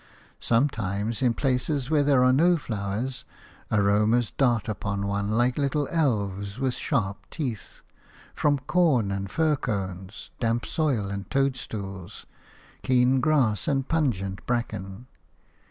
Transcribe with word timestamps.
Sometimes, 0.39 1.21
in 1.21 1.35
places 1.35 1.91
where 1.91 2.01
there 2.01 2.23
are 2.23 2.33
no 2.33 2.57
flowers, 2.57 3.23
aromas 3.71 4.31
dart 4.35 4.67
upon 4.67 5.05
one 5.05 5.29
like 5.29 5.59
little 5.59 5.87
elves 5.91 6.59
with 6.59 6.73
sharp 6.73 7.17
teeth, 7.29 7.81
from 8.33 8.57
corn 8.57 9.11
and 9.11 9.29
fir 9.29 9.55
cones, 9.55 10.31
damp 10.39 10.65
soil 10.65 11.11
and 11.11 11.29
toadstools, 11.29 12.25
keen 12.81 13.19
grass 13.19 13.67
and 13.67 13.87
pungent 13.87 14.43
bracken. 14.47 15.05